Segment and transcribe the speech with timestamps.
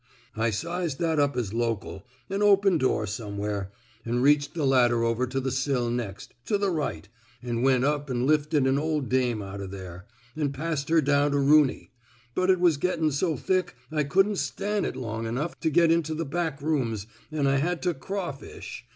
[0.35, 2.01] I sized that up as local—
[2.31, 3.71] an open door somewhere—
[4.03, 7.07] an' reached the ladder over to the sill next, to the right,
[7.43, 11.33] an' went up an' lifted an ol' dame out o' there, an' passed her down
[11.33, 11.91] to Rooney—
[12.33, 16.15] but it was gettin' so thick I couldn't stan' it long enough to get into
[16.15, 18.85] the back rooms, an' I had to crawfish.